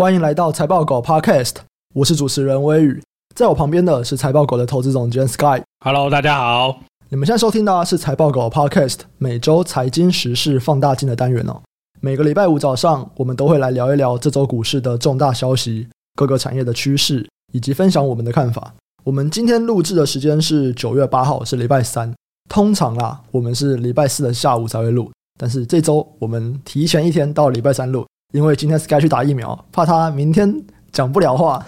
[0.00, 1.56] 欢迎来到财报狗 Podcast，
[1.94, 3.02] 我是主持人微宇，
[3.34, 5.62] 在我旁边的是财报狗的投资总监 Sky。
[5.84, 6.80] Hello，大家好。
[7.10, 11.60] 你们现在收听的是财报狗 Podcast 每周财经时事放大镜的单元哦。
[12.00, 18.72] 每个礼拜五早上，我们都会来聊一聊这周股市的重大消息、各个产业的趋势，以及分享我们的看法。
[19.04, 22.10] 我们今天录制的时间是九月八号，是礼拜三。
[22.48, 28.06] 通常啊，我们是礼拜四的下午才会录，但是这周我们提前一天到礼拜三录。
[28.32, 30.62] 因为今天 Sky 去打疫苗，怕他明天
[30.92, 31.64] 讲不了话。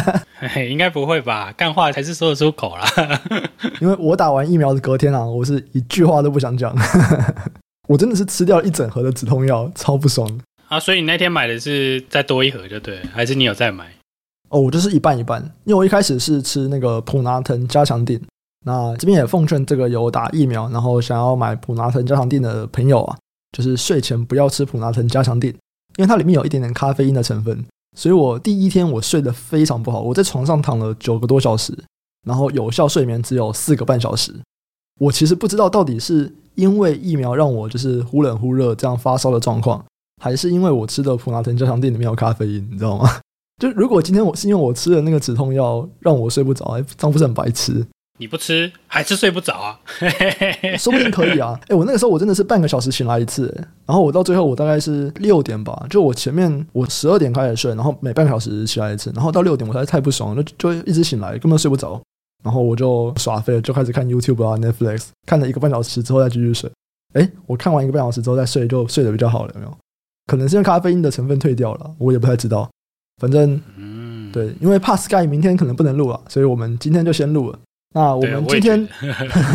[0.70, 1.52] 应该不会吧？
[1.56, 2.84] 干话才是说得出口啦。
[3.80, 6.74] 因为我打完疫苗的隔天啊，我是一句话都不想讲。
[7.88, 10.78] 我真的是吃掉一整盒的止痛药，超不爽啊！
[10.78, 13.84] 所以你那天买的是再多一盒就对，还是你有再买？
[14.48, 15.42] 哦，我就是一半一半。
[15.64, 18.20] 因为我一开始是吃那个普拿疼加强定。
[18.64, 23.16] 那这边也奉劝这个有打疫苗，然后想要买普拿疼加强定的朋友啊，
[23.56, 25.54] 就是睡前不要吃普拿疼加强錠。
[25.96, 27.64] 因为它里面有一点点咖啡因的成分，
[27.96, 31.76] 所以我第一天我睡得非常不好，我在床上躺了九个多小时，
[32.26, 34.34] 然后有效睡眠只有四个半小时。
[34.98, 39.84] 我其实不知道到底是因为疫苗让我就是忽冷忽热这样发烧的状况，
[40.22, 43.08] 还是因为我吃的普拿疼加强錠里面有咖啡因，你知道吗？
[43.58, 47.86] 就如果今天我是因为我吃的那个止痛药让我睡不着，哎，这样不是很白痴？
[48.20, 49.80] 你不吃还是睡不着啊？
[50.78, 51.58] 说不定可以啊！
[51.68, 53.50] 哎，我那个时候我真的是半个小时醒来一次，
[53.86, 61.98] 然后我到最后我大概是六点吧，就我前面我十二点开始睡，然后每半个小时起来一次，然后到六点我实在太不爽了，就就一直醒来，根本睡不着，
[62.44, 66.70] 然后我就耍废了，就开始看 YouTube 啊 Netflix，看了一个半小时之后再继续睡。
[67.14, 69.74] 哎，我看完一个半小时之后再睡，就睡得比较好了，有没有？
[70.26, 72.68] 可能是因为咖啡因的成分退掉了，我也不太知道。
[73.18, 77.58] 反正，嗯，对，因为怕 Sky 明天可能不能录了，所以我们今天就先录了。
[77.92, 78.88] 那我们今天，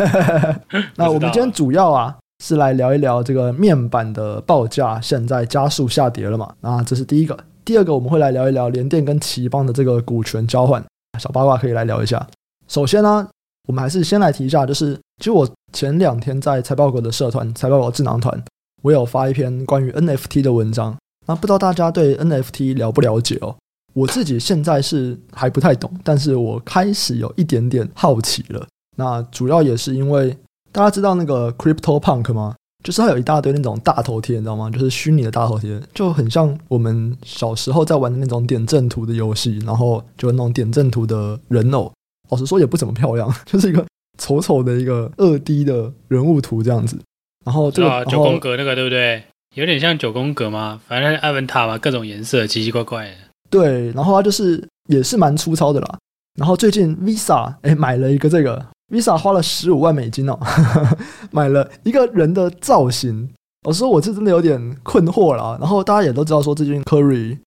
[0.96, 6.54] 那我们今天主要啊是来聊一聊这个面板的报价现在加速下跌了嘛？
[6.60, 7.38] 那这是第一个。
[7.64, 10.84] 第二个我们会来聊一聊联电跟奇邦的这个股权交换，
[11.20, 12.28] 小八卦可以来聊一下。
[12.68, 13.28] 首先呢，
[13.68, 18.44] 我们还是先来提一下，就是其实我前两天在财报狗的社团财报狗智囊团，
[18.84, 20.96] 我有发一篇关于 NFT 的文章。
[21.26, 23.56] 那不知道大家对 NFT 了不了解哦？
[23.96, 28.68] 我自己现在是还不太懂，但是我开始有一点点好奇了。
[28.98, 30.36] 那主要也是因为
[30.72, 32.54] 大家知道那个 Crypto Punk 吗？
[32.84, 34.70] 就是它有一大堆那种大头贴，你知道吗？
[34.70, 41.92] 就是虚拟的大头贴，就很像我们小时候在玩的那种点阵图的游戏，然后就那种点阵图的人偶。
[42.30, 43.84] 老实说也不怎么漂亮， 就是一个
[44.20, 46.98] 丑丑的一个二 D 的人物图这样子。
[47.46, 49.24] 然后这个九宫格那个对不对？
[49.56, 50.82] 有点像九宫格吗？
[50.88, 53.14] 反正艾文塔嘛，各种颜色奇奇怪怪的。
[53.50, 55.98] 对，然后它就是也是蛮粗糙的啦。
[56.40, 60.38] 然后最近 Visa 哎买了一个这个 Visa 花了十五万美金哦，
[61.32, 63.30] 买了一个人的造型。
[63.66, 65.58] 我说我是真的有点困惑了。
[65.60, 67.40] 然后大家也都知道说最近 Curry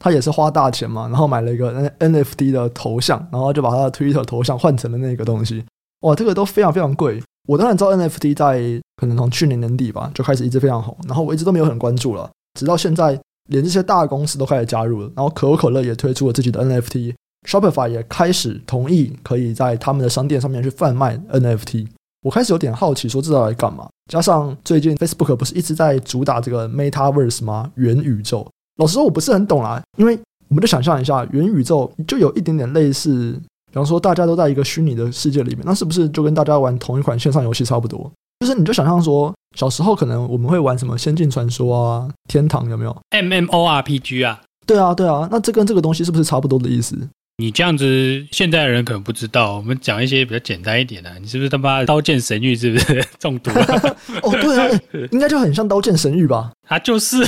[0.00, 5.64] 他也是花大钱嘛，然后买了一个 NFT 的头像，然后就把他的 Twitter 头像换成了那个东西。
[6.02, 7.20] 哇，这个都非常非常贵。
[7.48, 13.18] 我当然知道 NFT 在可能从去年年底吧就开始一直非常红，然后我一直都没有很关注了，直到现在。
[13.48, 21.86] 连这些大公司都开始加入了，然后可口可乐也推出了自己的 NFT，Shopify 也开始同意可以在他们的商店上面去贩卖 NFT。
[22.22, 23.88] 我开始有点好奇，说这是来干嘛？
[24.10, 27.70] 加上最近 Facebook 不是一直在主打这个 Metaverse 吗？
[27.76, 28.46] 元宇宙。
[28.78, 30.18] 老实说，我不是很懂啊，因为
[30.48, 33.32] 我们就想象一下，元宇宙就有一点点类似，
[33.70, 38.10] 比方说大家都在一个虚拟的世界里面，那是不是就跟大家玩同一款线上游戏差不多？
[38.40, 39.32] 就是你就想象说。
[39.56, 44.42] 小时候可能我们会玩什么《仙境传说》啊，《天堂》有没有？MMORPG 啊？
[44.66, 45.26] 对啊，对啊。
[45.32, 46.94] 那这跟这个东西是不是差不多的意思？
[47.38, 49.56] 你这样子，现在的人可能不知道。
[49.56, 51.10] 我们讲一些比较简单一点的。
[51.20, 53.96] 你是不是他妈《刀剑神域》是不是中毒了？
[54.22, 56.52] 哦，对啊，应该就很像《刀剑神域》吧？
[56.68, 57.24] 啊，就是。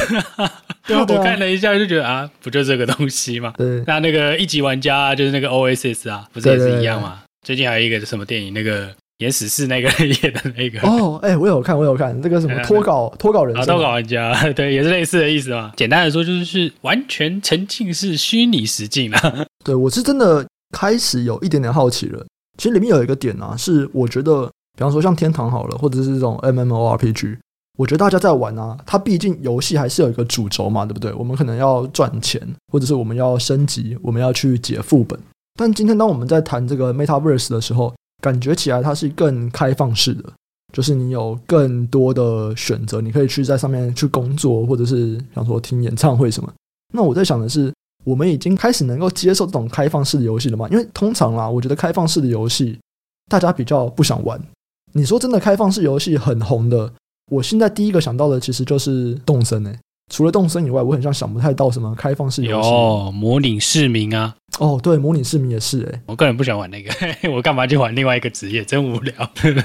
[0.87, 3.55] 对啊，我看了一下就觉得啊，不就这个东西嘛？
[3.57, 3.83] 对。
[3.87, 7.23] 那那个一级玩家就是那个 OSS 啊，不是也是一样吗？
[7.47, 8.91] 最近还有一个什么电影那个。
[9.19, 9.89] 演死侍那个
[10.23, 15.73] 演的那个哦，哎、欸，我有看，我有看，这个什么脱稿脱稿人生，脱稿玩家， 对，也是类似的意思嘛。
[15.77, 19.47] 简单的说，就是是完全沉浸式虚拟实境啊。
[19.65, 22.25] 对，我是真的开始有一点点好奇了。
[22.57, 27.39] 其实里面有一个点啊，是我觉得，比方说像天堂好了，或者是这种 MMORPG，
[27.77, 31.13] 我觉得大家在玩啊，它毕竟游戏还是有一个主轴嘛，对不对？
[31.15, 32.41] 我们可能要赚钱，
[32.73, 35.19] 或者是我们要升级，我们要去解副本。
[35.59, 40.25] 但今天当我们在谈这个 Metaverse 的时候，感觉起来它是更开放式的，
[40.73, 46.53] 就是你有更多的选择，你可以去在上面去工作，或者是想说听演唱会什么。
[46.93, 47.73] 那我在想的是，
[48.05, 50.67] 我们已经开始能够接受这种开放式的游戏了吗？
[50.71, 52.79] 因为通常啦，我觉得开放式的游戏
[53.31, 54.41] 大家比较不想玩。
[54.93, 56.93] 你说真的，开放式游戏很红的，
[57.31, 59.79] 我现在第一个想到的其实就是动森诶。
[60.11, 62.69] 除了动森以外，我很像想不太到什么开放式游戏。
[62.71, 64.35] 有模拟市民啊。
[64.59, 66.01] 哦，对，模拟市民也是哎。
[66.07, 66.91] 我个人不喜欢玩那个，
[67.33, 68.65] 我干嘛去玩另外一个职业？
[68.65, 69.15] 真无聊。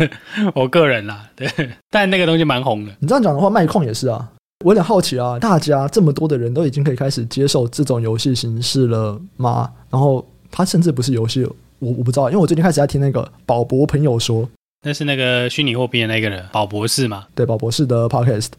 [0.53, 1.47] 我个人啦，对，
[1.89, 2.91] 但那个东西蛮红的。
[2.99, 4.29] 你这样讲的话，麦控也是啊。
[4.63, 9.69] 我有点好奇啊，大家这么多的人都已经可以开始接受这种游戏形式了吗？
[9.89, 11.43] 然后它甚至不是游戏，
[11.79, 14.47] 我我不知道，因为我最近开始在听那个宝博朋友说，
[14.85, 17.25] 那是那个虚拟货币的那个人，宝博士嘛？
[17.35, 18.49] 对，宝博士的 podcast。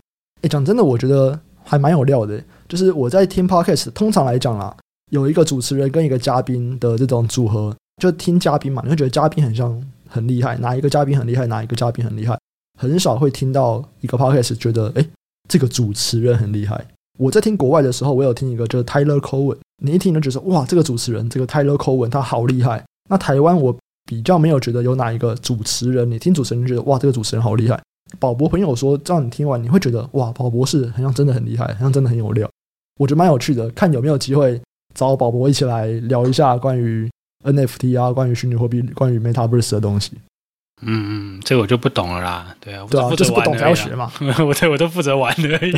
[0.43, 2.39] 哎，讲真的，我觉得还蛮有料的。
[2.69, 4.77] 就是我在听 podcast，通常来讲啦，
[5.11, 12.39] 有一个主持人跟一个嘉宾的这种组合，就听嘉宾嘛，你会觉得嘉宾很像很厉害，哪一个嘉宾很厉害，哪一个嘉宾很厉害，
[12.79, 15.07] 很少会听到一个 podcast 觉得哎。
[15.47, 16.83] 这个主持人很厉害。
[17.19, 22.83] 我在听国外的时候，我有听一个就是 Tyler Cowen，你一听就觉得哇，这个主持人这个 Tyler Cowen 他好厉害。
[23.11, 23.77] 那台湾我
[24.07, 27.79] 比较没有觉得有哪一个主持人，你听主持人觉得哇，这个主持人好厉害。
[28.19, 32.49] 宝博朋友说，这样你听完你会觉得哇，宝博士好像真的很厉害，好像真的很有料。
[32.99, 34.59] 我觉得蛮有趣的，看有没有机会
[34.95, 37.11] 找宝博一起来聊一下关于
[37.45, 40.13] NFT 啊，关于虚拟货币，关于 Metaverse 的东西。
[40.87, 42.55] 嗯嗯，这个我就不懂了啦。
[42.61, 44.13] 对啊，对啊，就是不懂才要学嘛。
[44.47, 45.73] 我对我都负责玩而已。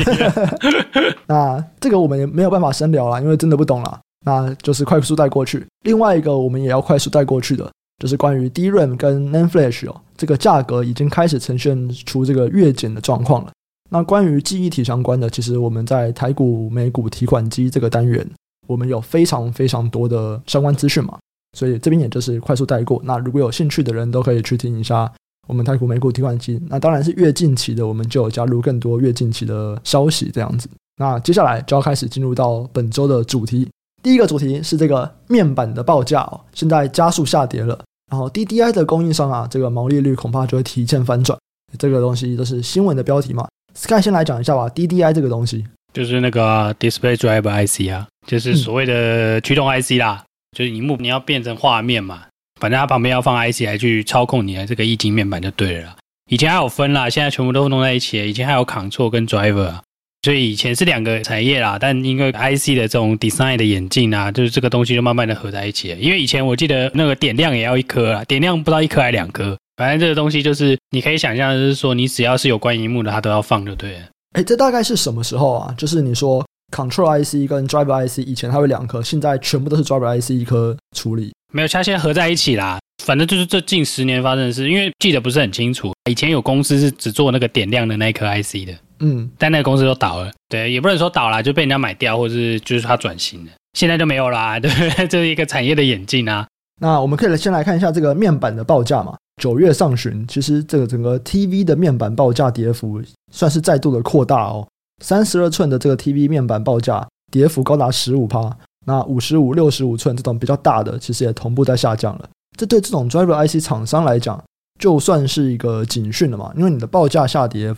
[1.27, 3.99] 那这个我们也没有办法深聊啦，因为真的不懂啦。
[4.25, 5.65] 那就是快速带过去。
[5.83, 7.71] 另外一个我们也要快速带过去的，
[8.01, 13.51] 就是关于 DRAM 跟 NAND Flash 哦，这个价格已经开始呈现出这个月减的状况了。
[13.89, 18.27] 那关于记忆体相关的，其实我们在台股、美股提款机这个单元，
[18.67, 21.17] 我们有非常非常多的相关资讯嘛。
[21.57, 23.01] 所以这边也就是快速带过。
[23.03, 25.11] 那如果有兴趣的人都可以去听一下
[25.47, 26.61] 我们太古、美股提款机。
[26.67, 30.69] 那当然是越近期的，我们就加入更多越近期的消息这样子。
[30.97, 33.67] 那接下来就要开始进入到本周的主题。
[34.03, 37.79] 第一个主题是这个面板的报价哦，现在加速下跌了。
[38.11, 41.37] 然后 DDI 的供应商啊，这个毛利率恐怕就会提前反转。
[41.77, 43.47] 这个东西都是新闻的标题嘛。
[43.73, 44.69] Sky 先来讲一下吧。
[44.69, 45.65] DDI 这个东西
[45.97, 50.21] 就是那个 Display Driver IC 啊，就是所谓的驱动 IC 啦。
[50.21, 50.25] 嗯
[50.57, 52.23] 就是荧幕你要变成画面嘛，
[52.59, 55.95] 反正它旁边要放 IC 来去操控你的这个液晶面板就对了啦。
[56.31, 58.25] 以前还有分啦，现在全部都弄在一起了。
[58.25, 59.83] 以前还有 Control 跟 Driver 啊，
[60.23, 61.77] 所以以前是两个产业啦。
[61.79, 65.97] 但因为 IC 的这种 design 的演进啊，就是这个东西就慢慢的合在一起了。
[65.97, 73.99] 因为以前我记得那个点亮也要一颗啊，点亮不知道一颗还两颗，反正这个东西就是你可以想象，就是说你只要是有关荧幕的，它都要放就对了。
[74.33, 75.73] 哎，这大概是什么时候啊？
[75.77, 76.45] 就是你说。
[76.69, 81.31] Control IC 跟 Driver IC 以前它会两颗，现在全部都是 Driver IC 一颗处理。
[81.53, 82.77] 没有，它现在合在一起啦。
[83.05, 85.93] 反正就是这近十年发生的事，因为记得不是很清楚。
[86.11, 90.29] 以前有公司是只做那个点亮的那一颗 IC 的，嗯，但那个公司都倒了。
[90.49, 93.51] 对，也不能说倒了，就被人家买掉，或者是就是它转型了。
[93.79, 94.69] 现在就没有啦，对，
[95.07, 96.45] 这是一个产业的演进啊。
[96.81, 99.15] 那我们可以先来看一下这个面板的报价嘛。
[99.41, 103.01] 九月上旬，其实这个整个 TV 的面板报价跌幅
[103.31, 104.67] 算是再度的扩大哦。
[105.03, 108.51] 三十二寸的这个 TV 面板报价跌幅高达十五趴，
[108.87, 112.27] 那五十五、六十五寸这种比较大的，其实也同步在下降了。
[112.57, 114.43] 这对这种 Driver IC 厂商来讲，
[114.79, 117.71] 就算是一个警讯了嘛，因为你的报价下跌，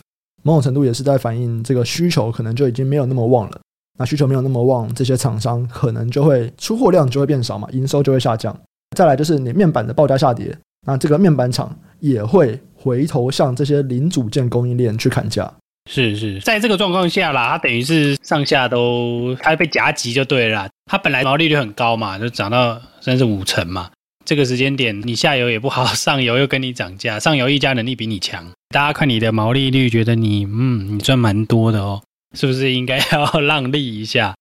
[0.44, 3.60] 某种程度也是在反映这个需求可能就已经没有那么旺了。
[3.98, 8.58] 那需求没有那么旺，这些厂商可能就会出货量就会变少嘛，营收就会下降。
[8.96, 10.58] 再来就是你面板的报价下跌，
[10.88, 15.52] 那这个面板厂也会回头向这些零组件供应链去砍价。
[15.90, 20.70] 是是，在这个状况下啦，它等于是上下都它被夹击就对了啦。
[20.86, 23.90] 它本来毛利率很高嘛，就涨到甚至五成嘛。
[24.24, 28.46] 这个时间点你下游也不好，上游又跟你涨价，上游议价能力比你强。
[28.70, 32.00] 大家看你的毛利率，觉得你嗯，你赚蛮多的哦，
[32.38, 34.36] 是不是应该要 让利一下？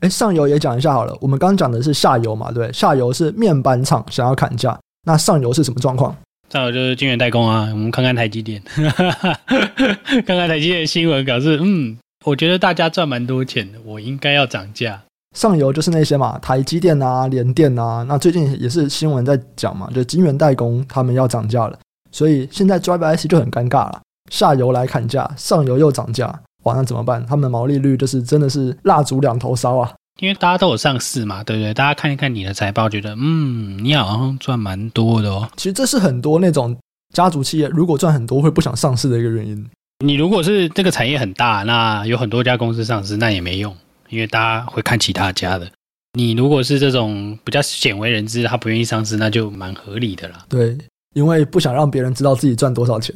[0.00, 1.14] 哎，上游也讲一下好了。
[1.20, 6.16] 我们刚刚讲的是下游嘛，对，下游是面板厂想要砍价，那上游是什么状况？
[6.50, 8.62] 上游就是晶圆代工啊，我们看看台积电，
[10.24, 15.02] 看看台积电的新闻，表示嗯，我觉得大家赚蛮多钱的，我应该要涨价。
[15.36, 21.76] 上游就是那些嘛，台积电啊、联电啊，那最近也是新闻在讲嘛，就晶圆代工他们要涨价了，
[22.12, 26.32] 所以现在 Driver IC 就很尴尬了，下游来砍价，上游又涨价，
[26.62, 27.26] 哇，那怎么办？
[27.26, 29.92] 他们的毛利率就是真的是蜡烛两头烧啊。
[30.20, 31.74] 因为大家都有上市嘛，对不对？
[31.74, 35.48] 大家看一看你的财报，觉得嗯，你好像赚蛮多的哦。
[35.56, 36.76] 其实这是很多那种
[37.12, 39.66] 家族企业如果赚很多会不想上市的一个原因。
[40.04, 43.74] 你如果是这个产业很大，那有很多家公司上市，那也没用，
[44.08, 45.68] 因为大家会看其他家的。
[46.16, 50.44] 你如果是这种比较鲜为人知，他不愿意上市，那就蛮合理的啦。
[50.48, 50.78] 对，
[51.14, 53.14] 因为不想让别人知道自己赚多少钱。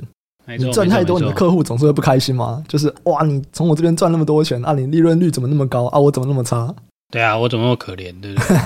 [0.59, 2.65] 你赚太多，你的客户总是会不开心吗。
[2.67, 5.99] 就是哇，你从我这边赚那么多钱啊，你利润率怎么那么高啊？
[5.99, 6.75] 我怎么那么差？
[7.11, 8.57] 对啊，我怎么那么可怜，对不对？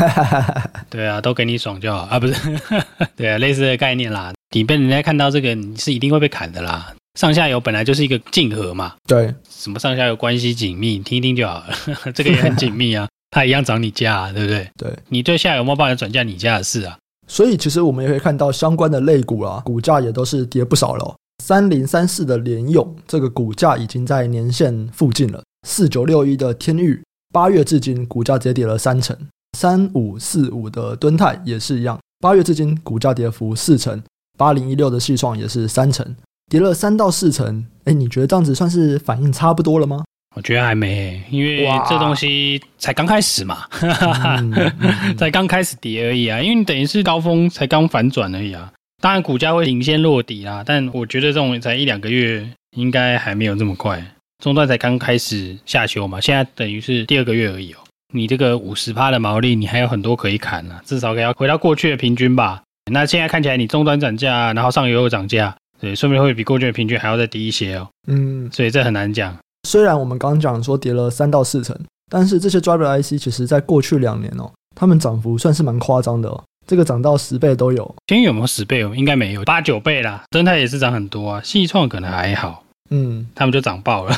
[0.91, 2.35] 对啊，都给你爽就好啊，不是？
[3.17, 4.33] 对啊，类似的概念啦。
[4.55, 6.93] 你被人家看到这个，你是一定会被砍的啦。
[7.19, 8.95] 上下游本来就是一个竞合嘛。
[9.07, 11.67] 对，什么上下游关系紧密，听一听就好了。
[12.15, 14.69] 这个也很紧密啊，它一样涨你价啊，对不对？
[14.77, 16.99] 对，你对下游有没有帮人转嫁你家的事啊？
[17.29, 21.15] 所以其实我们也可以看到相关的类股啊，股价也都是跌不少了哦。
[21.43, 25.43] 三零三四的联咏，这个股价已经在年线附近了。
[25.67, 27.01] 四九六一的天钰，
[27.33, 29.17] 八月至今股价直接跌了三成。
[29.59, 34.01] 三五四五的敦泰也是一样，八月至今股价跌幅四成。
[34.39, 36.17] 八零一六的矽创也是三成，
[36.51, 37.67] 跌了三到四成。
[37.85, 40.05] 哎，你觉得这样子算是反应差不多了吗？
[40.35, 46.41] 我觉得还没，因为这东西才刚开始嘛，嗯嗯、 才刚开始跌而已啊。
[46.41, 48.73] 因为你等于是高峰才刚反转而已啊。
[49.03, 54.03] 当然，股价会领先落底啦，但我觉得这种才一两个月，应该还没有这么快。
[54.43, 57.77] 中段才刚开始下修嘛，现在等于是第二个月而已哦。
[58.13, 62.61] 你这个五十趴的毛利，你还有很多可以砍呢、啊，至少要回到过去的平均吧。
[62.91, 67.89] 那现在看起来，你终端涨价，然后上游又涨价，对，说不定会比过去的平均还要再低一些哦。
[68.09, 69.39] 嗯，所以这很难讲。
[69.69, 71.79] 虽然我们刚刚讲说跌了三到四成，
[72.11, 76.43] 但是这些 Driver IC 其实在过去两年哦，他们涨幅算是蛮夸张的哦。
[76.67, 78.93] 这个涨到十倍都有，天有没有十倍哦？
[78.97, 80.25] 应该没有，八九倍啦。
[80.31, 84.15] 敦泰也是涨很多啊，矽创可能还好，嗯，他们就涨爆了。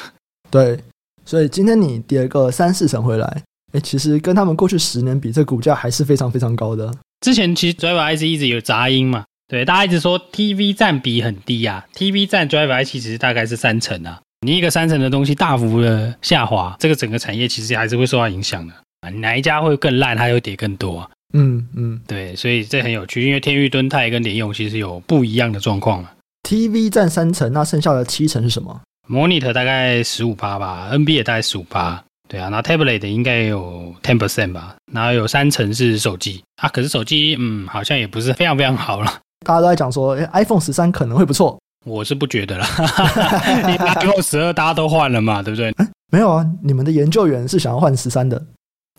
[0.51, 0.79] 对，
[1.25, 6.93] 所以今天你跌个三四成回来，哎，其实跟他们过去十年比，这股价还是非常非常高的。
[7.21, 14.21] 之前其实 Driver IC 一直有杂音嘛，对，大家一直说 TV 占比很低啊，TV 占 Driver IC 其实大概是三成啊。
[14.47, 19.09] 你一个三成的东西大幅的下滑，这个整个产业其实还是会受到影响的啊。
[19.09, 21.11] 哪一家会更烂，它会跌更多啊。
[21.33, 26.05] 嗯嗯，对，所以这很有趣，因为天域、敦泰跟联用其实有不一样的状况。
[26.45, 39.13] TV 占三成，那剩下的七成是什么？Monitor 大概十五趴吧，NB 也大概十五趴，对啊，那 Tablet 应该有 ten percent 吧，然后有三成是手机啊，可是手机嗯好像也不是非常非常好了。
[39.47, 42.67] 大家都在讲说，哎，iPhone 十三可能会不错，我是不觉得啦，
[43.63, 45.75] 因为 iPhone 十二大家都换了嘛，对不对？
[46.13, 48.41] 没有啊，你们的研究员是想要换十三的。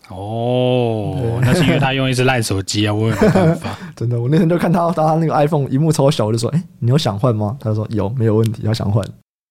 [0.10, 3.78] 哦，那是因为他用一只烂手机啊，我也没办法。
[3.96, 9.04] 真的，我那天就看他，他那个 iPhone 屏幕超小，我就说：“哎，你有想换吗？”他就说：“有，没有问题，要想换。”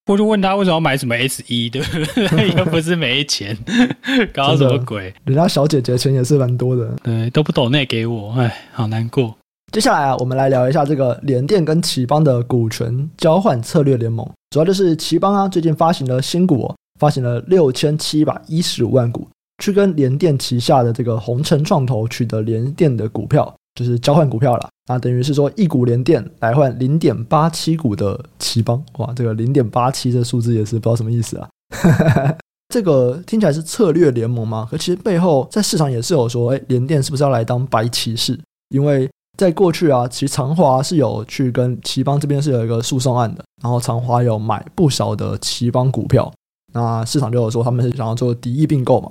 [0.06, 2.50] 我就问他为什么要买什么 SE，对不对？
[2.58, 3.56] 又不是没钱，
[4.34, 5.12] 搞什么鬼？
[5.24, 9.34] 人家小姐姐钱也是蛮多的，对，都不懂那给我，哎，好难过。
[9.72, 19.26] 接下来啊，我们来聊一下这个联电跟奇邦的股权交换策略联盟，主要就是奇邦啊，最近发行了新股，哦，发行了六千七百一十五万股。
[19.58, 24.68] 去跟联电旗下的这个鸿诚创投取得联电的股票，就是交换股票了。
[24.86, 28.84] 那等于是说一股联电来换零点八七股的頎邦。
[28.98, 31.48] 哇，这个零点八七这数字也是不知道什么意思啊。
[32.68, 34.66] 这个听起来是策略联盟吗？
[34.70, 38.38] 可其实背后在市场也是有说，哎，联电是不是要来当白骑士？
[38.70, 39.08] 因为
[39.38, 46.32] 在过去啊，其实长华是有去跟頎邦这边是有一个诉讼案的，然后长华有买不少的頎邦股票，
[46.72, 49.10] 那市场就有说他们是想要做敌意并购嘛。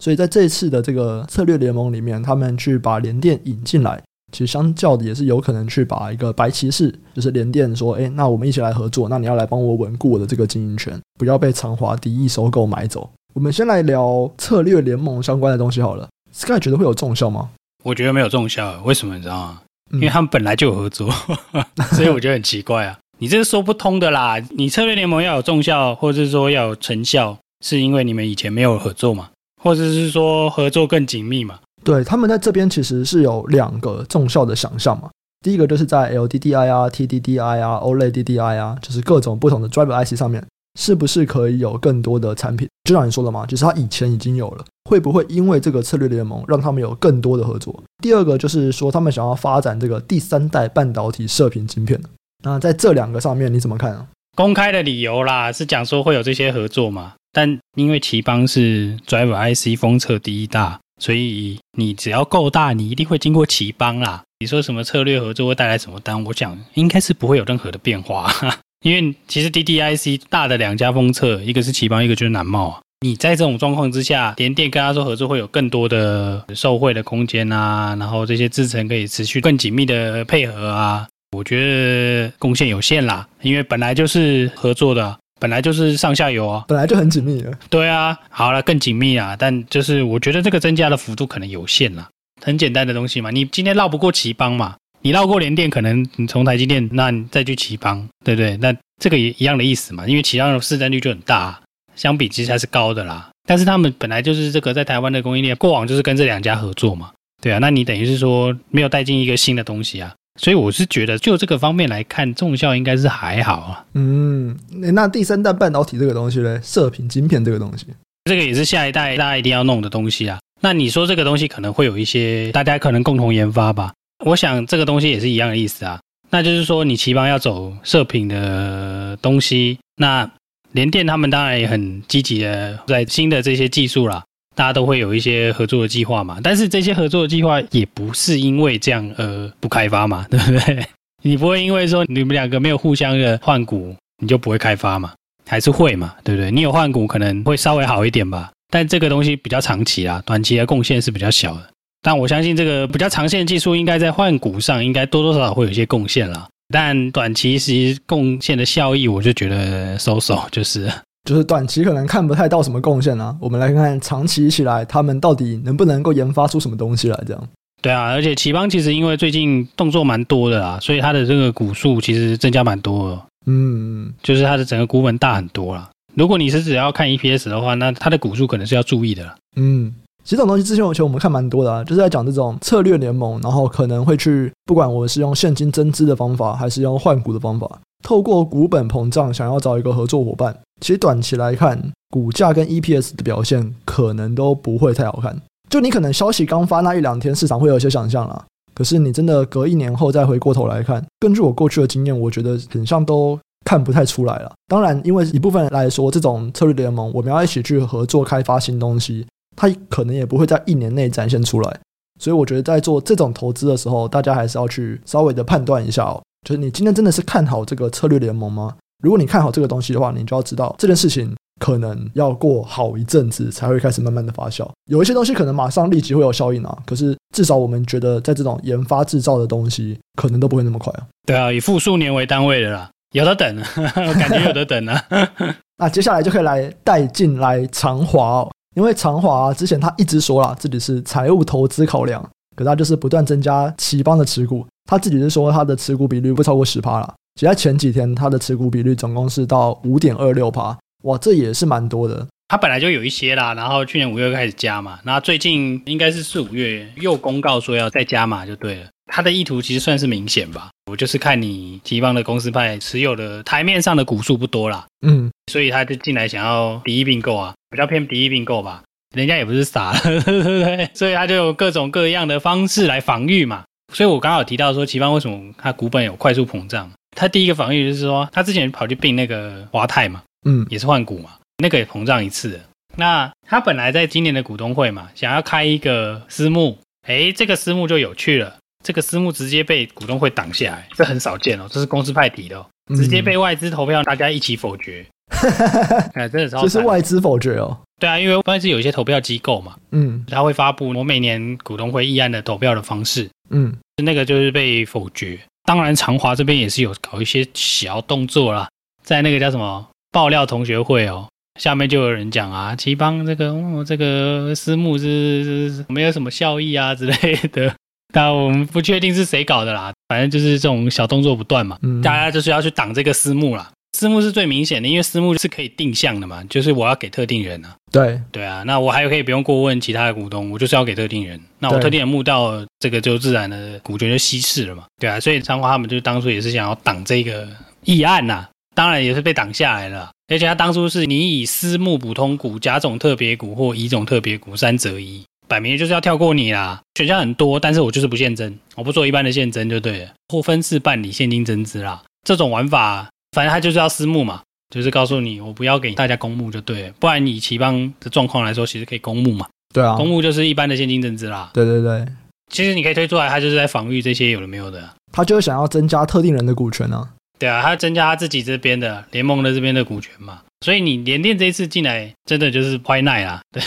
[0.00, 4.02] 所以在这一次的这个策略联盟里面，他们去把联电引进来，
[4.32, 13.10] 其实相较的也是有可能去把一个白骑士，就是联电说，哎，那我们一起来合作，那你要来帮我稳固我的这个经营权，不要被长华敌意收购买走。
[13.34, 16.08] 我们先来聊策略联盟相关的东西好了。
[16.32, 17.50] Sky 觉得会有重效吗？
[17.84, 19.60] 我觉得没有重效，为什么你知道吗？
[19.92, 21.10] 因为他们本来就有合作，
[21.92, 22.98] 所以我觉得很奇怪啊。
[23.18, 24.38] 你这是说不通的啦。
[24.56, 29.30] 你策略联盟要有重效，或者是说要有成效，是因为你们以前没有合作嘛？
[29.62, 31.58] 或者是说合作更紧密嘛？
[31.84, 35.10] 对，他们在这边其实是有两个重效的想象嘛。
[35.42, 40.44] 第一个就是在 LDDI 啊、TDDI 啊、OLED DDI 啊，就是各种不同的 Driver IC 上面，
[40.78, 42.68] 是不是可以有更多的产品？
[42.84, 47.82] 就像你说的嘛，就是他以前已经有了，会不会因为这个策略联盟让他们有更多的合作？
[48.02, 51.98] 第二个就是说，他们想要发展这个第三代半导体射频晶片。
[52.44, 54.06] 那在这两个上面你怎么看啊？
[54.36, 57.14] 公开的理由啦，是讲说会有这些合作嘛。
[57.32, 64.22] 但因为奇邦是 Driver IC 封测第一大，所以你只要够大，你一定会经过奇邦啦。
[64.40, 66.24] 你说什么策略合作会带来什么单？
[66.24, 68.32] 我想应该是不会有任何的变化，
[68.82, 72.80] 因为其实 DDIC 大的两家封测，一个是奇邦，一个就是南茂啊。
[73.02, 81.06] 你在这种状况之下，联电跟他说合作会有更多的受惠的空间啊，然后这些制程可以持续更紧密的配合啊，
[81.36, 85.16] 我觉得贡献有限啦，因为本来就是合作的。
[85.40, 87.50] 本来就是上下游啊，本来就很紧密了。
[87.68, 92.08] 对啊，好了，更紧密啊，但就是我觉得这个增加的幅度可能有限啦。
[92.42, 98.56] 很简单的东西嘛，你今天绕不过奇邦嘛，你绕过联电，可能你从台积电，那你再去奇邦，对不对？
[98.58, 101.60] 那这个也一样的意思嘛，因为奇邦的市占率就很大，
[101.96, 103.30] 相比其实还是高的啦。
[103.48, 107.10] 但是他们本来就是这个在台湾的供应链，过往就是跟这两家合作嘛，
[107.42, 110.14] 对啊，那你等于是说没有带进一个新的东西啊。
[110.40, 113.84] 所以我是觉得，就这个方面来看，重效应该是还好啊。
[113.92, 114.56] 嗯，
[114.94, 116.58] 那第三代半导体这个东西呢？
[116.62, 117.84] 射频晶片这个东西，
[118.24, 120.40] 这个也是下一代大家一定要弄的东西啊。
[120.62, 123.92] 那你说这个东西可能会有一些大家可能共同研发吧？
[124.24, 126.00] 我想这个东西也是一样的意思啊。
[126.30, 130.30] 那就是说，你頎邦要走射频的东西，那
[130.72, 134.24] 联电他们当然也很积极的在新的这些技术啦，
[134.60, 136.38] 大家都会有一些合作的计划嘛。
[136.42, 140.86] 但是这些合作的计划也不是因为这样而不开发嘛， 对不对？
[141.22, 145.14] 你不会因为说你们两个没有互相的换股，你就不会开发嘛？
[145.48, 146.14] 还是会嘛？
[146.22, 146.50] 对不对？
[146.50, 148.50] 你有换股可能会稍微好一点吧。
[148.70, 151.66] 但这个东西比较长期啦，短期的贡献是比较小的。
[152.02, 156.46] 但我相信这个比较长线技术应该在换股上应该多多少少会有一些贡献啦。
[156.68, 160.92] 但短期其实贡献的效益，我就觉得收手就是
[161.24, 163.36] 就是短期可能看不太到什么贡献啊。
[163.40, 167.48] 我们来看看长期起来他们到底能不能够研发出什么东西来，这样。
[167.82, 173.22] 对啊，而且奇邦其实因为最近动作蛮多的啊，所以它的这个股数其实增加蛮多的。
[173.46, 175.88] 嗯，就是它的整个股本大很多啦。
[176.14, 179.34] 如果你是只要看 EPS 的话，那它的股数可能是要注意的啦。
[179.56, 179.94] 嗯。
[180.22, 187.66] 其实这种东西之前我觉得我们看蛮多的啊，就是在讲这种策略联盟，然后可能会去不管我是用现金增资的方法，还是用换股的方法，
[188.02, 190.56] 透过股本膨胀想要找一个合作伙伴。
[190.80, 195.40] 其实短期来看，股价跟 EPS 的表现可能都不会太好看。
[195.68, 198.44] 就你可能消息刚发那一两天，市场会有一些想象啦。
[198.74, 204.52] 可是你真的隔一年后再回过头来看，根据我过去的经验，我觉得很像都看不太出来了。
[204.66, 209.26] 当然，因为一部分来说，这种策略联盟我们要一起去合作开发新东西。
[209.56, 211.80] 它可能也不会在一年内展现出来，
[212.18, 216.22] 所以我觉得在做这种投资的时候，大家还是要去稍微的判断一下哦。
[216.46, 218.74] 就是你今天真的是看好这个策略联盟吗？
[219.02, 224.68] 如果你看好这个东西的话，你就要知道这件事情可能要过好一阵子才会开始慢慢的发酵。
[224.86, 231.06] 有一些东西可能马上立即会有效应啊，可是至少我们觉得在这种研发制造的东西，可能都不会那么快啊。
[231.26, 235.04] 对啊，以复数年为单位的啦，有的等， 感觉有的等啊。
[235.78, 238.50] 那接下来就可以来带进来长华哦。
[238.76, 242.22] 因为长华啊，之前他一直说了自己是财务投资考量，
[242.54, 244.66] 可他就是不断增加頎邦的持股。
[244.90, 247.14] 他自己是说他的持股比率不超过十趴了。
[247.36, 252.26] 其实在前几天他的持股比率总共是到五点二六趴，哇，这也是蛮多的。
[252.48, 258.86] 他本来就有一些啦，然后去年五月开始加嘛，然后最近应该是四五月又公告说要再加码就对了。
[259.12, 267.54] 他的意图其实算是明显吧，我就是看你頎邦的公司派持有的台面上的股数不多啦，嗯，所以他就进来想要敌意并购啊。
[267.70, 268.82] 比较偏敌意并购吧，
[269.14, 270.90] 人家也不是傻了， 对不对？
[270.94, 273.62] 所以他就有各种各样的方式来防御嘛。
[273.92, 276.90] 所以我刚好提到说，奇邦为什么他股本有快速膨胀？
[277.16, 282.60] 他第一个防御就是说，他之前跑去并那个华泰嘛，嗯，也是换股嘛，那个也膨胀一次。
[282.96, 295.04] 那他本来在今年的股东会嘛，想要开一个私募，诶，这个私募就有趣了，这个私募直接被股东会挡下来，这很少见哦，这是公司派提的哦，直接被外资投票大家一起否决。
[296.14, 297.76] 哎，真的超，这是外资否决哦。
[298.00, 305.38] 对啊，因为外资有一些投票机构嘛，嗯，他会发布我每年股东会议案的投票的方式，嗯，那个就是被否决。
[305.64, 308.68] 当然，长华这边也是有搞一些小动作啦，
[309.04, 311.28] 在那个叫什么爆料同学会哦，
[311.60, 317.72] 下面就有人讲啊，齐邦这个、哦、这个私募是，是，是没有什么效益啊之类的，
[318.12, 323.70] 但我们不确定是谁搞的啦，反正就是这种小动作不断嘛，嗯，大家就是要去挡这个私募啦。
[323.92, 327.74] 私募是最明显的，因为私募是可以定向的嘛，就是我要给特定人啊。
[327.92, 331.38] 对对啊，那我还可以不用过问其他的股东，我就是要给特定人。
[331.58, 334.84] 那我特定人募到这个，就自然的股权就稀释了嘛。
[334.98, 337.48] 对啊，所以长华他们就当初也是想要挡这个
[337.84, 340.10] 议案呐、啊，当然也是被挡下来了。
[340.32, 346.80] 而且他当初是你以私募普通股、甲种特别股或乙种特别股三择一，摆明就是要跳过你啦。
[346.94, 352.02] 选项很多，但是我就是不现增，我不做一般的现增就对了，或分次办理现金增资啦。
[352.24, 353.08] 这种玩法。
[353.32, 354.42] 反正他就是要私募嘛，
[354.74, 359.46] 就是告诉你我不要给大家公募就对了，不然你奇邦的状况来说，其实可以公募嘛。
[359.72, 361.50] 对啊，公募就是一般的现金增资啦。
[361.54, 362.04] 对对对，
[362.50, 364.90] 其实你可以推出来，他就是在防御这些有的没有的。
[365.12, 367.08] 他就是想要增加特定人的股权啊。
[367.38, 370.42] 对啊，他增加他自己这边的联盟的这边的股权嘛。
[370.62, 373.40] 所以你联电这一次进来，真的就是坏奈啦。
[373.50, 373.62] 对，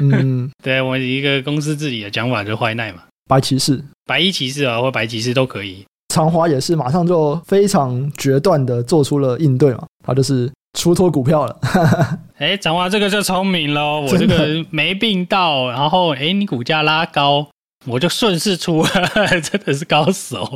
[0.00, 3.02] 嗯，对我一个公司自己的讲法就是坏奈嘛。
[3.28, 5.84] 白骑士、白衣骑士啊，或白骑士都可以。
[6.14, 10.48] 长华也是马上就非常决断的做出了应对嘛，他就是
[10.78, 11.56] 出脱股票了。
[12.38, 17.44] 哎，长华这个就聪明喽，我这个没病到，然后哎，你股价拉高，
[17.88, 18.84] 我就顺势出，
[19.42, 20.48] 真的是高手。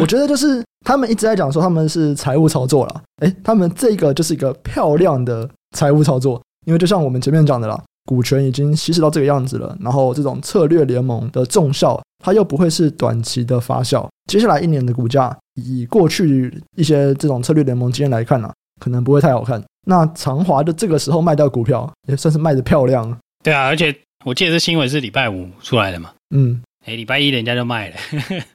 [0.00, 14.08] 我觉得就是他们一直在讲说他们是财务操作了，哎，他们这个就是一个漂亮的财务操作，因为就像我们前面讲的啦，股权已经稀释到这个样子了，然后这种策略联盟的重效，它又不会是短期的发酵。
[14.26, 19.62] 接下来一年的股价，以过去一些这种策略联盟经验来看呢、啊，可能不会太好看。
[19.86, 23.18] 那长华的这个时候卖掉股票，也算是卖的漂亮。
[23.42, 26.10] 对啊，而且我记得这新闻是礼拜五出来的嘛。
[26.34, 27.96] 嗯，哎，礼拜一人家就卖了。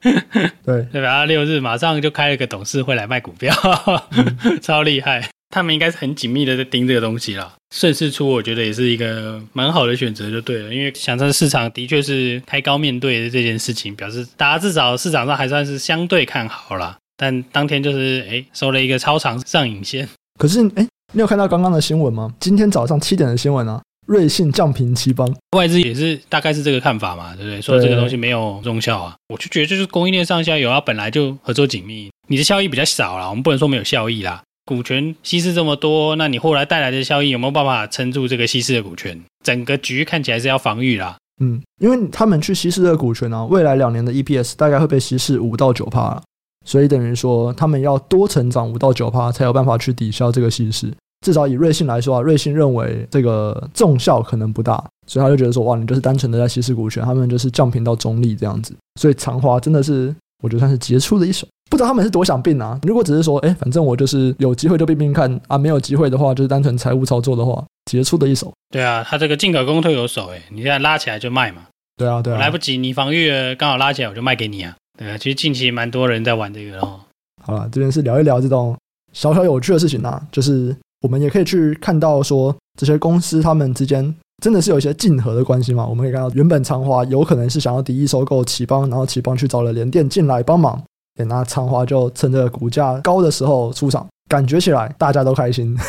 [0.66, 1.24] 对， 对吧？
[1.24, 3.54] 六日马上就开了个董事会来卖股票，
[4.10, 5.28] 嗯、 超厉害。
[5.50, 7.54] 他们应该是很紧密的在盯这个东西了。
[7.74, 10.74] 顺势出，我觉得也是一个蛮好的选择，就对了。
[10.74, 16.96] 因为想在市场的确是开高面对的这件事情，表示大家至少市场上还算是相对看好了。
[17.16, 20.08] 但当天就是哎收了一个超长上影线。
[20.38, 22.32] 可是哎，你有看到刚刚的新闻吗？
[22.40, 27.60] 今天早上七点的新闻啊，瑞信降平七邦，外资也是大概是这个看法嘛，对不对？
[27.62, 34.42] 说这个东西没有中效啊，我就觉得就是供应链上下游啊，本来就合作紧密，你的效益比较少啦，我们不能说没有效益啦。
[34.70, 39.20] 股权稀释这么多，那你后来带来的效益有没有办法撑住这个稀释的股权？
[39.44, 41.16] 整个局看起来是要防御啦。
[41.40, 46.22] 嗯，因为他们去稀释这个股权呢、啊，未来两年的 EPS 大概会被稀释五到九趴，
[46.64, 50.92] 所以等于说他们要多成长五到九趴才有办法去抵消这个稀释。
[51.26, 58.74] 至少以瑞信来说啊，瑞信认为这个重效可能不大，所以他就觉得说，哇，你就是单纯的在稀释股权，他们就是降频到中立这样子。
[59.00, 61.46] 所以长华真的是，我觉得算是杰出的一手。
[61.70, 62.78] 不知道他们是多想并啊？
[62.82, 68.52] 如果只是说，哎，反正我就是有机会就并并看啊，没有机会的话，就是单纯财务操作的话，杰出的一手。
[68.70, 71.62] 对啊，他这个进可攻退有守，哎，你现在拉起来就卖嘛。
[71.96, 74.74] 对啊，对啊，来不及你防御，刚好拉起来我就卖给你啊。
[74.98, 76.98] 对啊，其实近期蛮多人在玩这个哦。
[77.44, 78.76] 好了，这边是聊一聊这种
[79.12, 85.86] 小小有趣的事情啊，就是我们也可以去看到说这些公司他们之间真的是有一些竞合的关系嘛。
[85.86, 90.82] 我们可以看到，原本长华有可能是想要敌意收购頎邦，然后頎邦去找了联电进来帮忙。
[91.28, 95.76] 那长华就趁着股价高的时候出场，感觉起来大家都开心。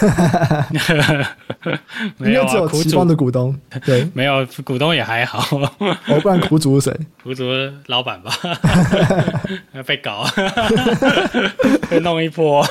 [2.17, 5.57] 没有、啊、 只有頎邦的股东，对， 没有股东也还好。
[5.79, 6.99] 哦，不然苦主是谁？
[7.23, 7.45] 苦主
[7.85, 8.29] 老板吧？
[9.87, 10.25] 被搞，
[11.89, 12.67] 被弄一波。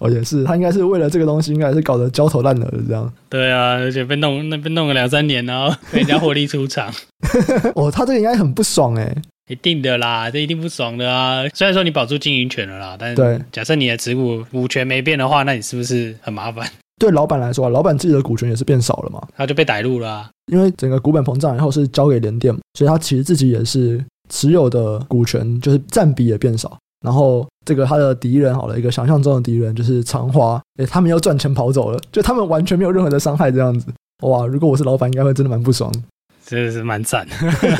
[0.00, 3.12] 哦，也是，他应该是为了这个东西，应该是搞得焦头烂额的这样。
[3.28, 6.92] 对啊，而且被弄，那被弄了两三年，然后 被人家获利出场。
[7.74, 9.14] 哦，他这个应该很不爽哎。
[9.50, 11.42] 一定的啦，这一定不爽的啊！
[11.54, 16.70] 虽然说你保住经营权了啦，但是假设你的持股股权没变的话，那你是不是很麻烦？
[17.00, 20.30] 对老板来说啊，老板自己的股权也是变少了嘛，他就被逮入了啊。
[20.52, 26.76] 因为整个股本膨胀以后是交给联电，所以他其实自己也是持有的股权就是占比也变少。
[27.00, 33.86] 然后这个他的敌人好了，一个想象中的敌人就是长华，诶，他们又赚钱跑走了，就他们完全没有任何的伤害这样子。
[34.24, 35.92] 哇，如果我是老板，应该会真的蛮不爽。
[36.44, 37.26] 真的是蛮赞。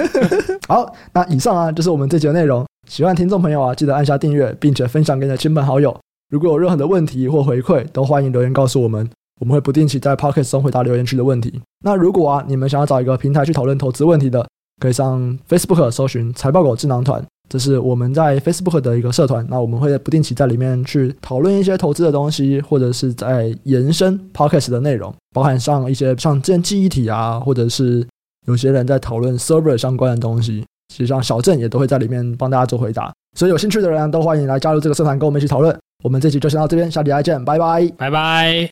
[0.68, 2.64] 好，那以上啊就是我们这集的内容。
[2.86, 5.98] 喜欢听众朋友啊，记得按下订阅，并且分享给你的亲朋好友。
[6.30, 9.08] 如果有任何的问题或回馈，都欢迎留言告诉我们，
[9.40, 11.60] 我们会不定期在 Pocket 中回答留言区的问题。
[11.84, 14.46] 那如果啊你们想要找一个平台去讨论投资问题的，
[14.80, 19.46] 可以上 Facebook 搜寻“财报狗智囊团”，这是我们在 Facebook 的一个社团。
[19.48, 28.06] 那我们会不定期在里面去讨论一些投资的东西，或者是在延伸 Podcast 的内容，包含上一些像建记忆体啊，或者是。
[28.46, 35.78] 有些人在讨论 server 相关的东西，实际上小郑也都会在里面帮大家做回答，所以有兴趣的人都欢迎来加入这个社团，跟我们一起讨论。
[36.02, 38.66] 我们这期就先到这边，下期再见，拜拜，拜拜。